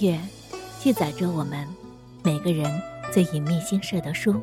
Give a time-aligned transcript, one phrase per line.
[0.00, 0.18] 乐
[0.78, 1.66] 记载着我们
[2.22, 2.70] 每个人
[3.12, 4.34] 最隐秘心事的书，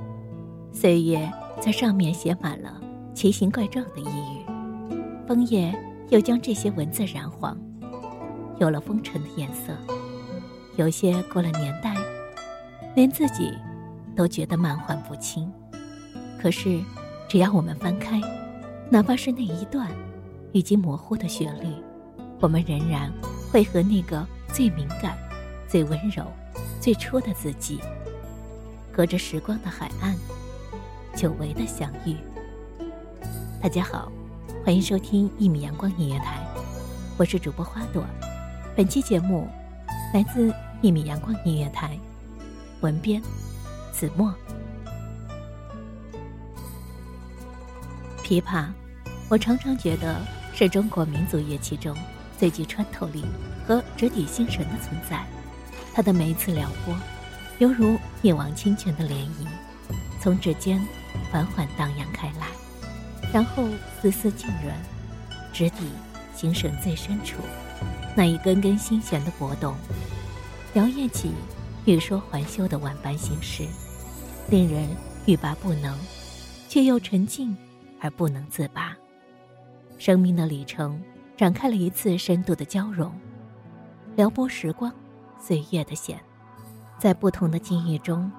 [0.72, 2.80] 岁月在上面写满了
[3.16, 4.46] 奇形怪状的呓语，
[5.28, 5.74] 枫叶
[6.10, 7.58] 又将这些文字染黄，
[8.60, 9.74] 有了风尘的颜色。
[10.76, 11.96] 有些过了年代，
[12.96, 13.52] 连自己
[14.16, 15.52] 都觉得满怀不清。
[16.40, 16.80] 可是，
[17.28, 18.22] 只要我们翻开，
[18.92, 19.90] 哪怕是那一段
[20.52, 21.74] 已经模糊的旋律，
[22.40, 23.12] 我们仍然
[23.52, 24.24] 会和那个
[24.54, 25.18] 最敏感。
[25.70, 26.26] 最温柔、
[26.80, 27.82] 最初的自己，
[28.90, 30.16] 隔着时光的海岸，
[31.14, 32.16] 久违的相遇。
[33.62, 34.10] 大家好，
[34.64, 36.42] 欢迎收听一米阳光音乐台，
[37.18, 38.06] 我是主播花朵。
[38.78, 39.46] 本期节目
[40.14, 42.00] 来自一米阳光音乐台，
[42.80, 43.22] 文编
[43.92, 44.34] 子墨。
[48.24, 48.68] 琵琶，
[49.28, 50.16] 我常常觉得
[50.54, 51.94] 是中国民族乐器中
[52.38, 53.26] 最具穿透力
[53.68, 55.26] 和直抵心神的存在。
[55.98, 56.96] 它的每一次撩拨，
[57.58, 59.48] 犹如一往清泉的涟漪，
[60.22, 60.80] 从指尖
[61.32, 62.46] 缓缓荡漾开来，
[63.34, 63.68] 然后
[64.00, 64.72] 丝丝浸润，
[65.52, 65.90] 直抵
[66.36, 67.38] 心神最深处，
[68.16, 69.76] 那一根根心弦的波动，
[70.76, 71.32] 摇曳起
[71.86, 73.66] 欲说还休的万般心事，
[74.52, 74.88] 令人
[75.26, 75.98] 欲罢不能，
[76.70, 77.58] 却又沉静
[78.00, 78.96] 而不能自拔。
[79.98, 81.02] 生命的里程
[81.36, 83.12] 展开了一次深度的交融，
[84.16, 84.94] 撩拨时光。
[85.40, 86.20] 岁月的线，
[87.00, 88.32] 在不同的境遇中，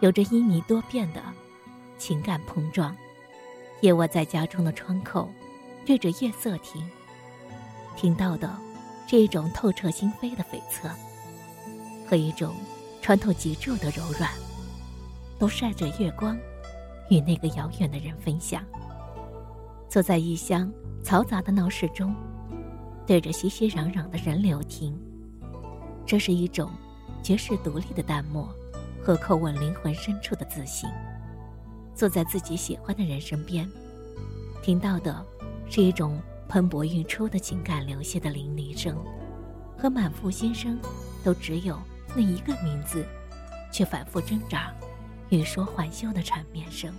[0.00, 1.20] 有着旖旎多变的
[1.98, 2.96] 情感碰撞。
[3.82, 5.28] 夜卧在家中的窗口，
[5.86, 6.86] 对着夜色听，
[7.96, 8.54] 听到的
[9.06, 10.90] 是一种透彻心扉的悱恻，
[12.06, 12.54] 和一种
[13.00, 14.30] 穿透脊柱的柔软，
[15.38, 16.38] 都晒着月光，
[17.08, 18.62] 与那个遥远的人分享。
[19.88, 20.70] 坐在异乡
[21.02, 22.14] 嘈杂的闹市中，
[23.06, 24.96] 对着熙熙攘攘的人流听。
[26.10, 26.68] 这是一种
[27.22, 28.52] 绝世独立的淡漠
[29.00, 30.90] 和叩问灵魂深处的自信。
[31.94, 33.70] 坐在自己喜欢的人身边，
[34.60, 35.24] 听到的
[35.68, 38.96] 是一种喷薄欲出的情感流泻的淋漓声，
[39.78, 40.80] 和满腹心声
[41.22, 41.78] 都只有
[42.16, 43.06] 那一个名字，
[43.72, 44.74] 却反复挣扎、
[45.28, 46.92] 欲说还休的缠绵声。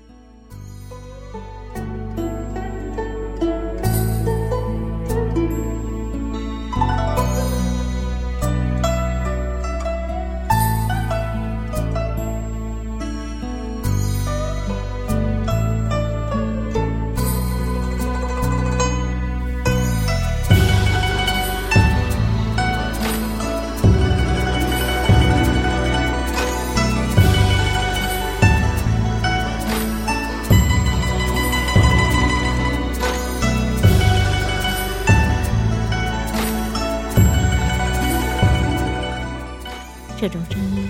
[40.22, 40.88] 这种声音，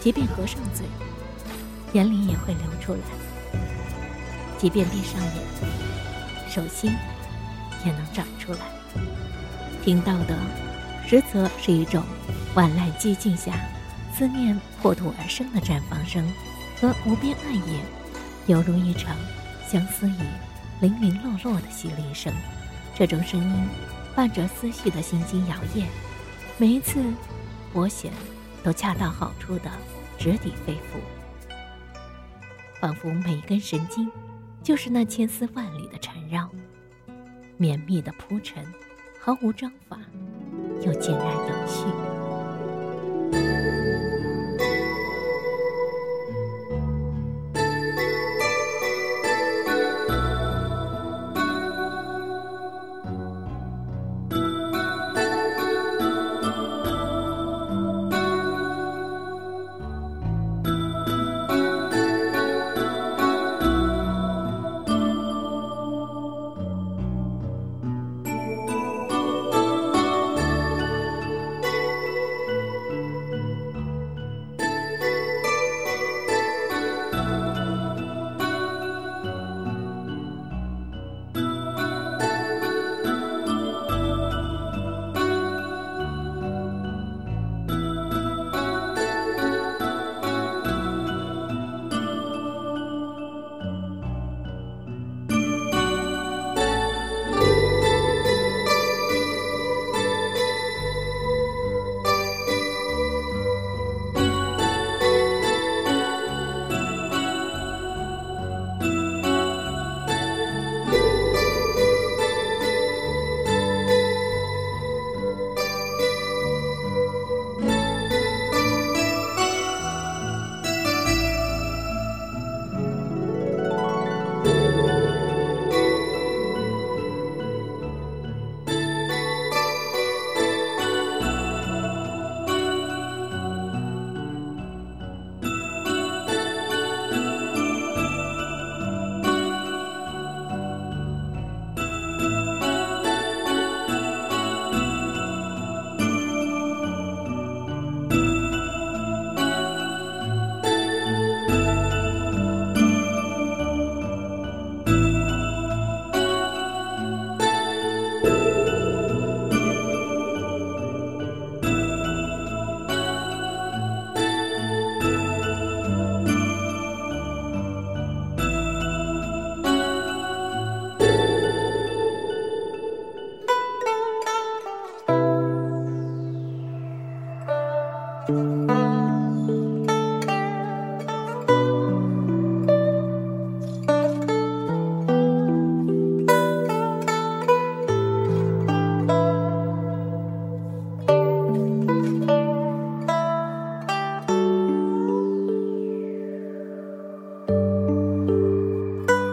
[0.00, 0.84] 即便合上嘴，
[1.92, 3.00] 眼里也会流出来。
[4.58, 6.90] 即便闭上眼，手心
[7.84, 8.58] 也能长出来。
[9.84, 10.36] 听到的，
[11.06, 12.02] 实则是一种
[12.56, 13.52] 万籁寂静下，
[14.12, 16.28] 思念破土而生的绽放声，
[16.80, 17.78] 和无边暗夜，
[18.46, 19.14] 犹如一场
[19.70, 20.16] 相思雨
[20.80, 22.32] 零零落落的淅沥声。
[22.96, 23.68] 这种声音，
[24.16, 25.84] 伴着思绪的心惊摇曳，
[26.58, 27.00] 每一次
[27.72, 28.10] 拨弦，
[28.66, 29.70] 都恰到好处的
[30.18, 30.98] 直抵肺腑，
[32.80, 34.10] 仿佛每一根神经，
[34.60, 36.50] 就是那千丝万缕的缠绕，
[37.56, 38.66] 绵密的铺陈，
[39.20, 39.96] 毫无章法，
[40.84, 42.15] 又井然有序。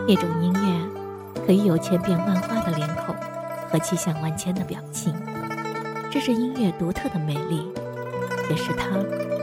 [0.05, 3.15] 一种音乐，可以有千变万化的脸孔
[3.69, 5.13] 和气象万千的表情，
[6.11, 7.65] 这是音乐独特的美丽，
[8.49, 8.97] 也是它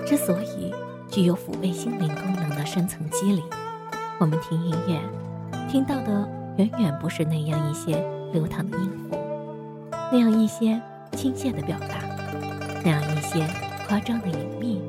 [0.06, 0.74] 之所以
[1.08, 3.42] 具有抚慰心灵功能的深层机理。
[4.18, 5.00] 我们听音乐，
[5.70, 9.16] 听到的远远不是那样一些流淌的音符，
[10.12, 10.78] 那样一些
[11.16, 12.04] 亲切的表达，
[12.84, 13.46] 那样一些
[13.88, 14.82] 夸张的隐秘，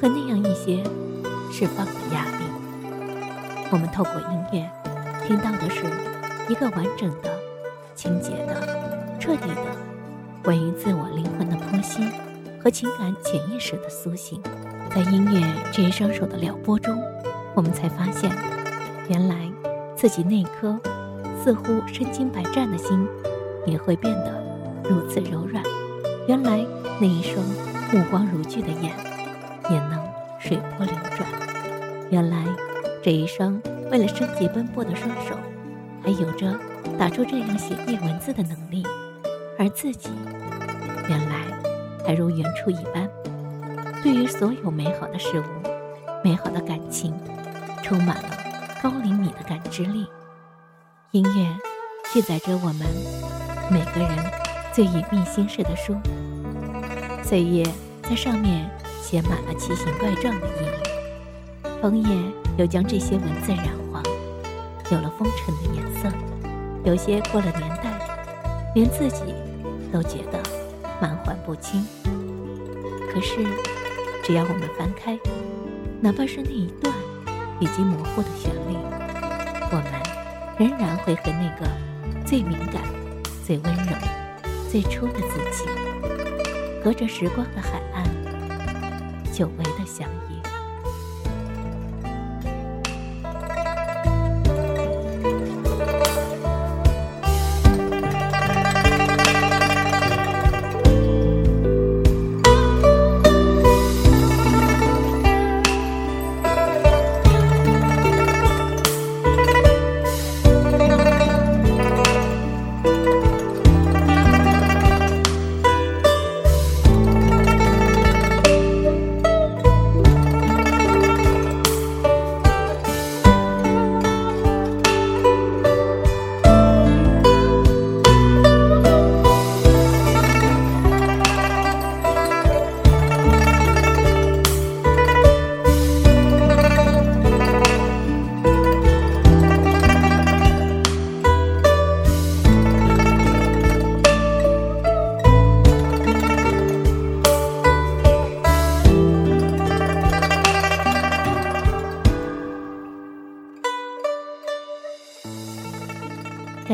[0.00, 0.82] 和那样一些
[1.52, 2.51] 释放的压力。
[3.72, 4.70] 我们透过音乐，
[5.26, 5.82] 听到的是
[6.46, 7.30] 一个完整的、
[7.94, 9.62] 清洁的、彻底的
[10.44, 12.06] 关于自我灵魂的剖析
[12.62, 14.38] 和情感潜意识的苏醒。
[14.94, 17.02] 在音乐这一双手的撩拨中，
[17.54, 18.30] 我们才发现，
[19.08, 19.50] 原来
[19.96, 20.78] 自己那颗
[21.42, 23.08] 似乎身经百战的心，
[23.64, 24.34] 也会变得
[24.84, 25.64] 如此柔软；
[26.28, 26.62] 原来
[27.00, 27.42] 那一双
[27.90, 28.92] 目光如炬的眼，
[29.70, 29.98] 也能
[30.38, 31.26] 水波流转；
[32.10, 32.44] 原来。
[33.02, 35.36] 这一双为了生计奔波的双手，
[36.04, 36.56] 还有着
[36.96, 38.84] 打出这样写意文字的能力，
[39.58, 40.08] 而自己
[41.08, 41.46] 原来
[42.06, 43.10] 还如原初一般，
[44.04, 45.44] 对于所有美好的事物、
[46.22, 47.12] 美好的感情，
[47.82, 48.38] 充满了
[48.80, 50.06] 高灵敏的感知力。
[51.10, 51.48] 音乐
[52.12, 52.86] 记载着我们
[53.68, 54.10] 每个人
[54.72, 55.96] 最隐秘心事的书，
[57.24, 57.64] 岁月
[58.04, 62.41] 在上面写满了奇形怪状的意义，枫叶。
[62.56, 64.02] 又将这些文字染黄，
[64.90, 66.08] 有了风尘的颜色。
[66.84, 69.34] 有些过了年代，连自己
[69.92, 70.42] 都觉得
[71.00, 71.84] 满怀不清。
[73.12, 73.36] 可是，
[74.24, 75.18] 只要我们翻开，
[76.00, 76.92] 哪怕是那一段
[77.60, 78.76] 以及模糊的旋律，
[79.70, 79.92] 我们
[80.58, 81.66] 仍然会和那个
[82.26, 82.82] 最敏感、
[83.44, 83.92] 最温柔、
[84.70, 85.64] 最初的自己，
[86.82, 88.04] 隔着时光的海岸，
[89.32, 90.31] 久违的相遇。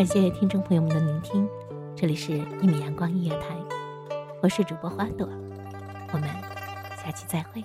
[0.08, 1.46] 谢听众朋友们的聆听，
[1.94, 3.54] 这里是一米阳光音乐台，
[4.42, 5.28] 我是主播花朵，
[6.14, 6.26] 我们
[6.96, 7.62] 下期再会。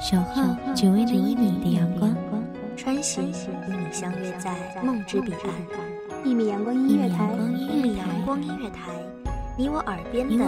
[0.00, 2.16] 守候只为那一米的阳光，
[2.74, 3.30] 穿行
[3.68, 6.24] 与你相约在梦之彼岸。
[6.24, 8.88] 一米阳光音乐台，一米阳光音乐台。
[9.54, 10.40] 你我耳边的音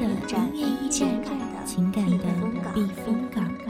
[0.00, 0.08] 乐
[0.52, 1.06] 驿站，
[1.64, 2.24] 情感的
[2.74, 3.69] 避风港。